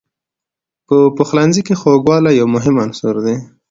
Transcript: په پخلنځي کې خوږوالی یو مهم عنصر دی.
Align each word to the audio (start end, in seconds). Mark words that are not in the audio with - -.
په 0.87 0.95
پخلنځي 1.17 1.61
کې 1.67 1.73
خوږوالی 1.81 2.31
یو 2.39 2.47
مهم 2.55 2.75
عنصر 2.83 3.15
دی. 3.25 3.35